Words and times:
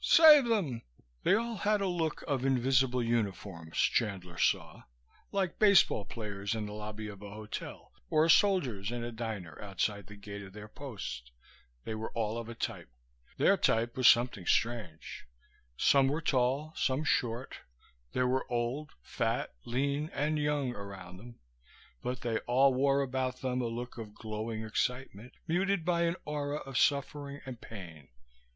Save 0.03 0.45
them!" 0.45 0.81
They 1.21 1.35
all 1.35 1.57
had 1.57 1.79
a 1.79 1.85
look 1.87 2.23
of 2.23 2.43
invisible 2.43 3.03
uniforms, 3.03 3.77
Chandler 3.77 4.39
saw, 4.39 4.85
like 5.31 5.59
baseball 5.59 6.05
players 6.05 6.55
in 6.55 6.65
the 6.65 6.71
lobby 6.71 7.07
of 7.07 7.21
a 7.21 7.29
hotel 7.29 7.91
or 8.09 8.27
soldiers 8.27 8.89
in 8.91 9.03
a 9.03 9.11
diner 9.11 9.61
outside 9.61 10.07
the 10.07 10.15
gate 10.15 10.41
of 10.41 10.53
their 10.53 10.67
post; 10.67 11.29
they 11.83 11.93
were 11.93 12.11
all 12.13 12.39
of 12.39 12.49
a 12.49 12.55
type. 12.55 12.89
Their 13.37 13.57
type 13.57 13.95
was 13.95 14.07
something 14.07 14.47
strange. 14.47 15.27
Some 15.77 16.07
were 16.07 16.19
tall, 16.19 16.73
some 16.75 17.03
short; 17.03 17.57
there 18.13 18.27
were 18.27 18.51
old, 18.51 18.93
fat, 19.03 19.53
lean 19.65 20.09
and 20.15 20.39
young 20.39 20.71
around 20.73 21.17
them; 21.17 21.37
but 22.01 22.21
they 22.21 22.39
all 22.47 22.73
wore 22.73 23.01
about 23.01 23.41
them 23.41 23.61
a 23.61 23.67
look 23.67 23.99
of 23.99 24.15
glowing 24.15 24.63
excitement, 24.63 25.33
muted 25.47 25.85
by 25.85 26.05
an 26.05 26.15
aura 26.25 26.57
of 26.57 26.79
suffering 26.79 27.39
and 27.45 27.61
pain. 27.61 28.07